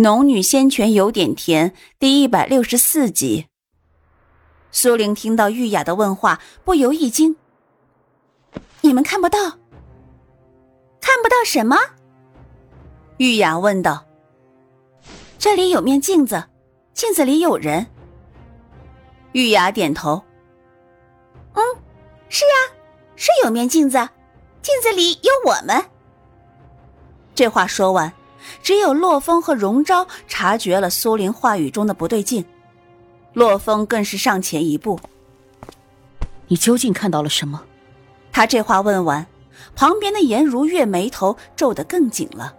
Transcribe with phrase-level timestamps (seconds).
[0.02, 3.48] 《农女仙泉有点甜》第一百六十四集。
[4.72, 7.36] 苏玲听到玉雅的问话，不由一惊
[8.80, 9.38] ：“你们看不到？
[11.02, 11.76] 看不到什么？”
[13.20, 14.06] 玉雅问道。
[15.38, 16.44] “这里有面镜子，
[16.94, 17.86] 镜子里有人。”
[19.32, 20.22] 玉雅点头
[21.52, 21.62] ：“嗯，
[22.30, 22.74] 是呀，
[23.16, 23.98] 是有面镜子，
[24.62, 25.84] 镜子里有我们。”
[27.36, 28.10] 这话说完。
[28.62, 32.44] 只有洛风和荣昭察觉了苏玲话语中的不对劲，
[33.32, 34.98] 洛风更是上前一步
[36.48, 37.62] ：“你究竟看到了什么？”
[38.32, 39.26] 他这话问完，
[39.74, 42.54] 旁边的颜如月眉头皱得更紧了，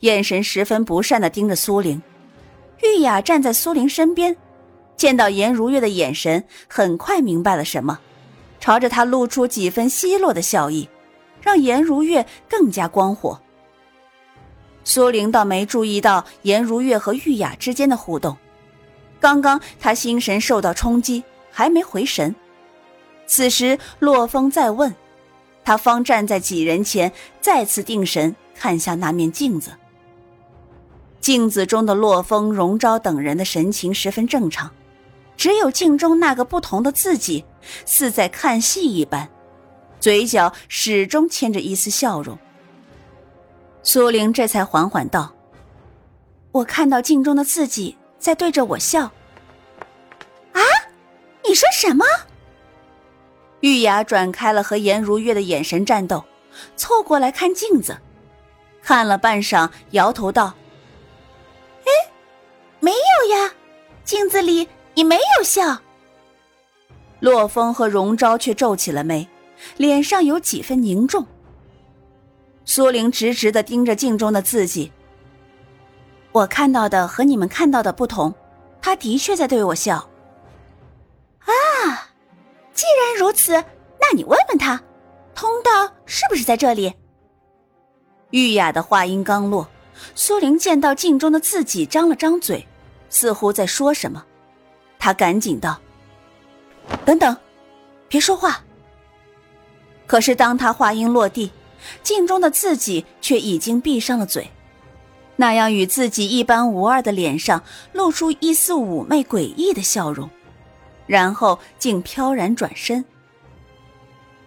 [0.00, 2.00] 眼神十分不善的盯着苏玲。
[2.82, 4.36] 玉雅站在苏玲身边，
[4.96, 7.98] 见到颜如月的眼神，很快明白了什么，
[8.60, 10.88] 朝着他露出几分奚落的笑意，
[11.40, 13.40] 让颜如月更加光火。
[14.84, 18.36] 苏玲倒没注意到颜如月和玉雅之间的互动，
[19.18, 22.34] 刚刚她心神受到冲击，还没回神。
[23.26, 24.94] 此时洛风再问，
[25.64, 29.70] 他方站在几人前，再次定神看向那面镜子。
[31.20, 34.70] 镜子中的洛风、荣昭等人的神情十分正常，
[35.38, 37.46] 只有镜中那个不同的自己，
[37.86, 39.30] 似在看戏一般，
[39.98, 42.38] 嘴角始终牵着一丝笑容。
[43.86, 45.30] 苏玲这才缓缓道
[46.52, 49.02] ：“我看到镜中的自己在对着我笑。”
[50.52, 50.60] 啊，
[51.46, 52.04] 你说什么？
[53.60, 56.24] 玉雅转开了和颜如月的眼神战斗，
[56.76, 57.98] 凑过来看镜子，
[58.82, 60.54] 看了半晌，摇头道
[61.84, 62.10] ：“哎，
[62.80, 63.52] 没有呀，
[64.02, 65.78] 镜子里你没有笑。”
[67.20, 69.28] 洛风和荣昭却皱起了眉，
[69.76, 71.26] 脸上有几分凝重。
[72.64, 74.90] 苏玲直直的盯着镜中的自己。
[76.32, 78.34] 我看到的和你们看到的不同，
[78.82, 79.96] 他的确在对我笑。
[81.40, 82.08] 啊，
[82.72, 83.52] 既然如此，
[84.00, 84.82] 那你问问他，
[85.34, 86.92] 通道是不是在这里？
[88.30, 89.68] 玉雅的话音刚落，
[90.14, 92.66] 苏玲见到镜中的自己张了张嘴，
[93.08, 94.24] 似乎在说什么，
[94.98, 95.78] 她赶紧道
[97.04, 97.36] ：“等等，
[98.08, 98.64] 别说话。”
[100.06, 101.52] 可是当他话音落地。
[102.02, 104.50] 镜中的自己却已经闭上了嘴，
[105.36, 107.62] 那样与自己一般无二的脸上
[107.92, 110.28] 露出一丝妩媚诡异的笑容，
[111.06, 113.04] 然后竟飘然转身。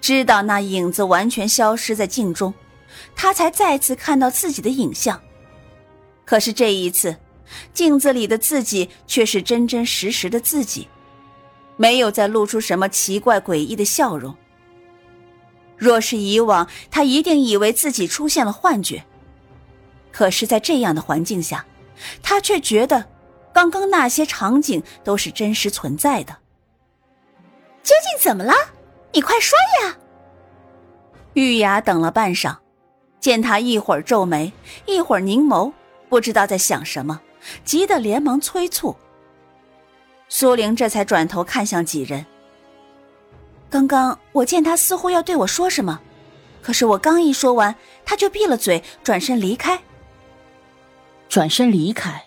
[0.00, 2.52] 知道那影子完全消失在镜中，
[3.16, 5.20] 他才再次看到自己的影像。
[6.26, 7.16] 可是这一次，
[7.72, 10.88] 镜子里的自己却是真真实实的自己，
[11.76, 14.34] 没有再露出什么奇怪诡异的笑容。
[15.84, 19.04] 若是以往，他一定以为自己出现了幻觉。
[20.10, 21.66] 可是，在这样的环境下，
[22.22, 23.04] 他却觉得，
[23.52, 26.38] 刚刚那些场景都是真实存在的。
[27.82, 28.54] 究竟怎么了？
[29.12, 29.98] 你快说呀！
[31.34, 32.56] 玉雅等了半晌，
[33.20, 34.54] 见他一会儿皱眉，
[34.86, 35.70] 一会儿凝眸，
[36.08, 37.20] 不知道在想什么，
[37.62, 38.96] 急得连忙催促。
[40.30, 42.24] 苏玲这才转头看向几人。
[43.74, 46.00] 刚刚我见他似乎要对我说什么，
[46.62, 47.74] 可是我刚一说完，
[48.04, 49.82] 他就闭了嘴，转身离开。
[51.28, 52.24] 转身离开。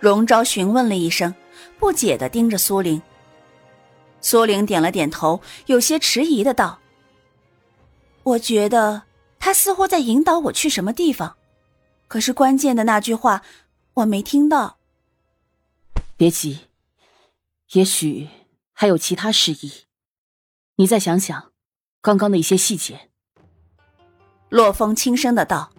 [0.00, 1.32] 荣昭询问了一声，
[1.78, 3.00] 不解的盯着苏玲。
[4.20, 6.80] 苏玲点了点头，有些迟疑的道
[8.24, 9.02] ：“我觉得
[9.38, 11.36] 他似乎在引导我去什么地方，
[12.08, 13.42] 可是关键的那句话
[13.94, 14.78] 我没听到。”
[16.18, 16.58] 别急，
[17.74, 18.28] 也许
[18.72, 19.72] 还有其他示意。
[20.76, 21.52] 你再想想，
[22.00, 23.10] 刚刚的一些细节。
[24.48, 25.70] 洛风轻声的道。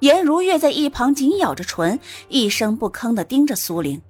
[0.00, 1.98] 颜如月在一旁紧咬着唇，
[2.28, 4.00] 一声不吭的盯着苏玲。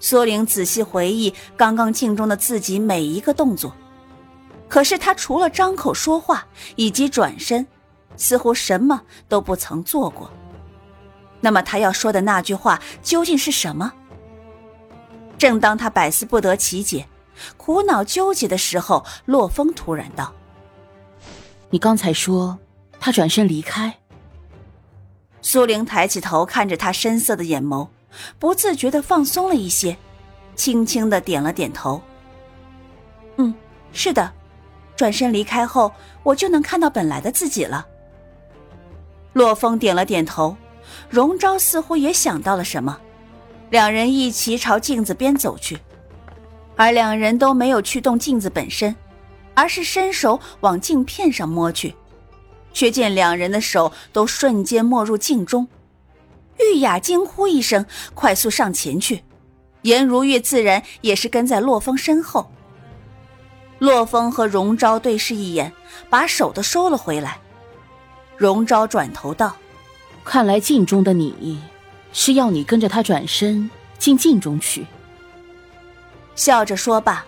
[0.00, 3.72] 苏玲仔细回忆刚刚镜中的自己每一个动作，
[4.68, 7.66] 可是她除了张口说话以及转身，
[8.16, 10.30] 似乎什么都不曾做过。
[11.40, 13.92] 那么他要说的那句话究竟是什么？
[15.38, 17.06] 正当他百思不得其解。
[17.56, 20.32] 苦恼纠结的时候，洛风突然道
[21.70, 22.58] ：“你刚才说
[22.98, 23.98] 他转身离开。”
[25.42, 27.88] 苏玲抬起头看着他深色的眼眸，
[28.38, 29.96] 不自觉的放松了一些，
[30.56, 32.00] 轻轻的点了点头
[33.36, 33.54] ：“嗯，
[33.92, 34.32] 是的，
[34.96, 35.92] 转身离开后，
[36.22, 37.86] 我就能看到本来的自己了。”
[39.34, 40.56] 洛风点了点头，
[41.10, 42.98] 荣昭似乎也想到了什么，
[43.70, 45.78] 两人一齐朝镜子边走去。
[46.76, 48.94] 而两人都没有去动镜子本身，
[49.54, 51.94] 而是伸手往镜片上摸去，
[52.72, 55.66] 却见两人的手都瞬间没入镜中，
[56.60, 59.24] 玉雅惊呼一声，快速上前去。
[59.82, 62.50] 颜如玉自然也是跟在洛风身后。
[63.78, 65.72] 洛风和荣昭对视一眼，
[66.10, 67.38] 把手都收了回来。
[68.36, 69.54] 荣昭转头道
[70.24, 71.60] ：“看来镜中的你，
[72.12, 74.86] 是要你跟着他转身进镜中去。”
[76.36, 77.26] 笑着说罢，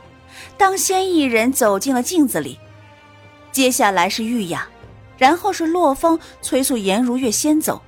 [0.57, 2.59] 当先一人走进了镜子里。
[3.51, 4.69] 接下来是玉雅，
[5.17, 7.83] 然后是洛风催促颜如月先走。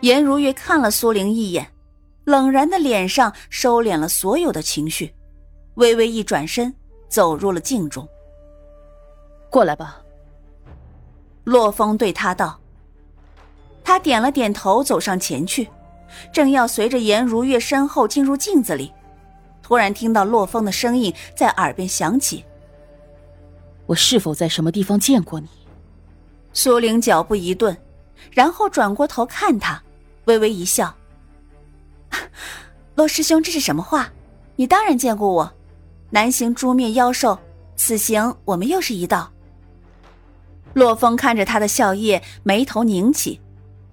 [0.00, 1.66] 颜如月看了苏玲一眼。
[2.24, 5.12] 冷然的脸上收敛了所有的情绪，
[5.74, 6.72] 微微一转身，
[7.08, 8.06] 走入了镜中。
[9.50, 10.00] 过来吧。
[11.42, 12.60] 洛风对他道。
[13.82, 15.68] 他点了点头，走上前去，
[16.32, 18.92] 正要随着颜如月身后进入镜子里，
[19.70, 22.44] 突然听到洛风的声音在耳边响起
[23.86, 25.46] ：“我是否在什么地方见过你？”
[26.52, 27.76] 苏玲脚步一顿，
[28.32, 29.80] 然后转过头看他，
[30.24, 30.92] 微微一笑。
[32.96, 34.10] 洛师兄，这是什么话？
[34.56, 35.52] 你当然见过我，
[36.10, 37.38] 南行诛灭妖兽，
[37.76, 39.30] 此行我们又是一道。
[40.74, 43.40] 洛风看着他的笑靥，眉头拧起，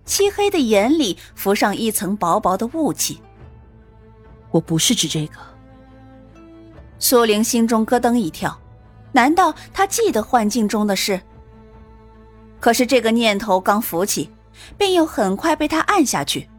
[0.05, 3.21] 漆黑的眼里浮上一层薄薄的雾气。
[4.49, 5.35] 我不是指这个。
[6.99, 8.59] 苏玲心中咯噔一跳，
[9.11, 11.19] 难道他记得幻境中的事？
[12.59, 14.31] 可是这个念头刚浮起，
[14.77, 16.49] 便又很快被他按下去。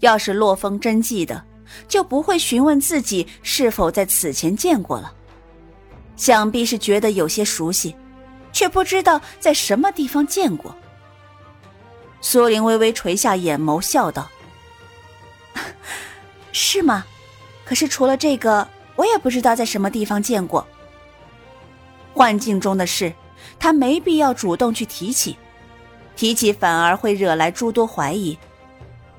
[0.00, 1.42] 要是洛风真记得，
[1.88, 5.12] 就不会询问自己是否在此前见过了。
[6.14, 7.96] 想必是觉得有些熟悉，
[8.52, 10.76] 却不知道在什么地方见过。
[12.20, 14.28] 苏玲微微垂下眼眸，笑道
[16.52, 17.04] ：“是吗？
[17.64, 18.68] 可是除了这个，
[18.98, 20.66] 我也不知道在什么地方见过。
[22.12, 23.12] 幻境中的事，
[23.56, 25.36] 他没必要主动去提起，
[26.16, 28.36] 提起反而会惹来诸多怀疑。”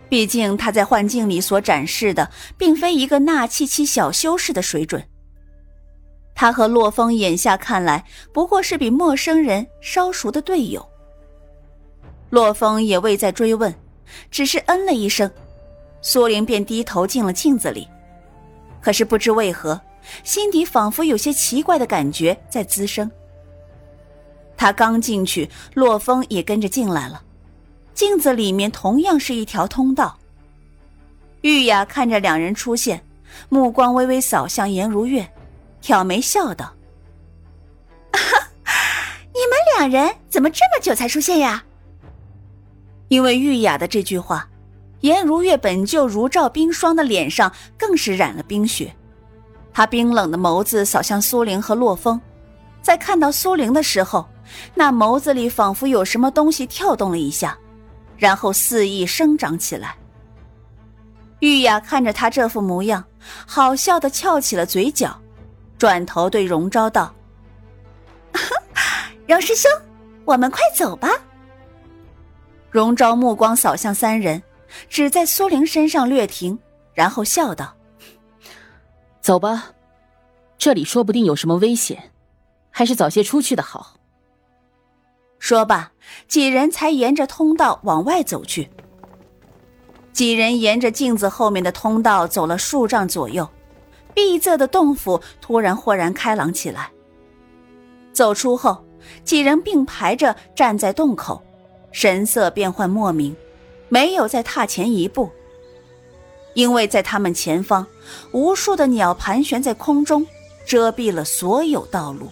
[0.10, 5.02] 毕竟他在幻境里所展示的，并非一个纳气期小修士的水准。
[6.36, 8.04] 他和洛风眼下看来，
[8.34, 10.86] 不过是比陌生人稍熟的队友。
[12.32, 13.74] 洛风也未再追问，
[14.30, 15.30] 只是嗯了一声，
[16.02, 17.88] 苏玲便低头进了镜子里。
[18.82, 19.80] 可是不知为何，
[20.24, 23.10] 心底仿佛有些奇怪的感觉在滋生。
[24.58, 27.24] 他刚进去，洛风也跟着进来了。
[27.94, 30.18] 镜子里面同样是一条通道。
[31.42, 33.02] 玉雅看着两人出现，
[33.48, 35.32] 目光微微扫向颜如月，
[35.80, 36.74] 挑眉笑道
[38.12, 41.64] ：“你们两人怎么这么久才出现呀？”
[43.08, 44.49] 因为玉雅的这句话，
[45.02, 48.94] 颜如月本就如照冰霜的脸上更是染了冰雪。
[49.72, 52.20] 她冰冷的眸子扫向苏玲和洛风，
[52.82, 54.28] 在看到苏玲的时候，
[54.76, 57.58] 那眸子里仿佛有什么东西跳动了一下。
[58.18, 59.96] 然后肆意生长起来。
[61.40, 63.02] 玉雅看着他这副模样，
[63.48, 65.18] 好笑的翘起了嘴角，
[65.78, 67.16] 转头对荣昭道
[69.26, 69.72] ：“荣师兄，
[70.26, 71.10] 我们快走吧。”
[72.70, 74.44] 荣昭目光扫向三人，
[74.90, 76.58] 只在苏玲身上略停，
[76.94, 77.76] 然后笑道
[79.22, 79.72] ：“走吧，
[80.58, 82.12] 这里说不定有什么危险，
[82.70, 83.96] 还是早些出去的好。”
[85.40, 85.92] 说罢，
[86.28, 88.70] 几人才沿着通道往外走去。
[90.12, 93.48] 几人沿着镜子后面的通道走了数丈左右，
[94.14, 96.92] 闭塞的洞府突然豁然开朗起来。
[98.12, 98.84] 走出后，
[99.24, 101.42] 几人并排着站在洞口，
[101.92, 103.34] 神色变幻莫名，
[103.90, 105.30] 没有再踏前一步。
[106.56, 107.86] 因为在他们前方，
[108.32, 110.26] 无数的鸟盘旋在空中，
[110.66, 112.30] 遮蔽了所有道路。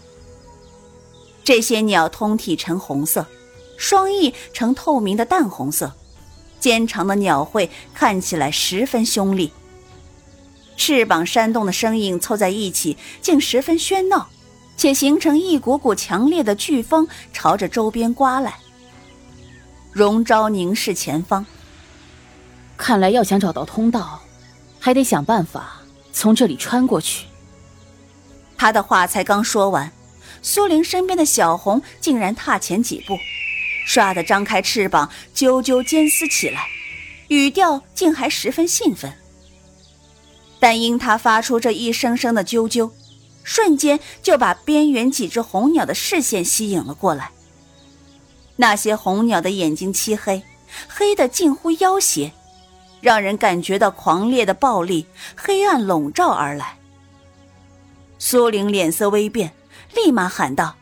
[1.44, 3.26] 这些鸟通体呈红色，
[3.78, 5.94] 双翼呈透明的淡红色，
[6.60, 9.52] 尖长的鸟喙看起来十分凶厉。
[10.76, 14.28] 翅膀扇动的声音凑在一起，竟十分喧闹，
[14.76, 18.60] 且形成一股股强烈的飓风朝着周边刮来。
[19.98, 21.44] 荣昭凝视前方，
[22.78, 24.22] 看来要想找到通道，
[24.80, 25.82] 还得想办法
[26.14, 27.26] 从这里穿过去。
[28.56, 29.92] 他的话才刚说完。
[30.44, 33.18] 苏玲身边的小红竟然踏前几步，
[33.88, 36.68] 唰的张开翅膀，啾啾尖嘶起来，
[37.30, 39.12] 语调竟还十分兴奋。
[40.60, 42.92] 但因他发出这一声声的啾啾，
[43.44, 47.32] 瞬间就把边缘几只红鸟的视线吸引了过来。
[48.58, 50.44] 那些红鸟的眼睛漆黑，
[50.90, 52.34] 黑的近乎妖邪，
[53.00, 56.78] 让人感觉到狂烈的暴力，黑暗笼罩而来。
[58.20, 59.54] 苏玲脸色微变。
[59.96, 60.76] 立马喊道：“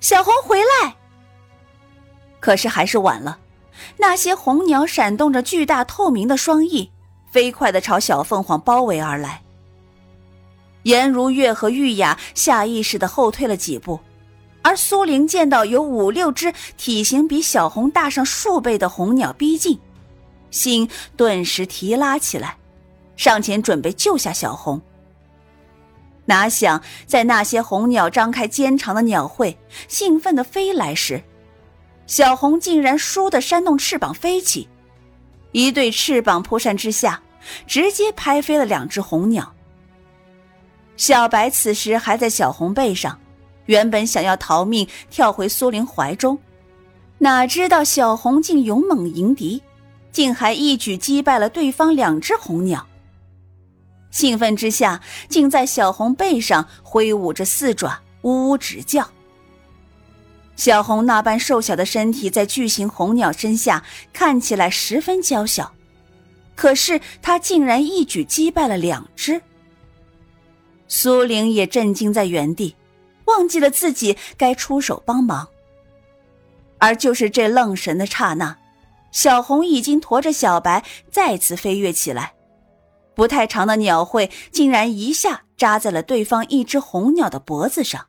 [0.00, 0.96] 小红回来！”
[2.40, 3.38] 可是还是晚了，
[3.98, 6.90] 那些红鸟闪动着巨大透明的双翼，
[7.30, 9.42] 飞快的朝小凤凰包围而来。
[10.84, 14.00] 颜如月和玉雅下意识的后退了几步，
[14.64, 19.78] 而苏玲见到有五六只体型比小红大上数倍的红鸟逼近，
[20.50, 22.56] 心顿时提拉起来，
[23.14, 24.80] 上前准备救下小红。
[26.24, 31.22] 哪想在那些红鸟张开尖长的鸟喙，兴奋的飞来时，
[32.06, 34.66] 小红竟然倏地扇动翅膀飞起，
[35.52, 37.22] 一对翅膀扑扇之下，
[37.66, 39.52] 直接拍飞了两只红鸟。
[40.96, 43.18] 小白此时还在小红背上，
[43.66, 46.38] 原本想要逃命跳回苏玲怀中，
[47.18, 49.62] 哪知道小红竟勇猛迎敌，
[50.12, 52.86] 竟还一举击败了对方两只红鸟。
[54.10, 59.10] 兴奋之下，竟在小红背上挥舞着四爪，呜呜直叫。
[60.56, 65.72] 小红那般瘦小的身体在巨型红鸟身下看起来十分娇小，
[66.54, 69.42] 可是它竟然一举击败了两只。
[70.86, 72.76] 苏玲也震惊在原地，
[73.26, 75.48] 忘记了自己该出手帮忙。
[76.78, 78.56] 而就是这愣神的刹那，
[79.10, 82.34] 小红已经驮着小白再次飞跃起来，
[83.14, 88.06] 不太长的鸟喙竟然一下扎在了对方一只红鸟的脖子上。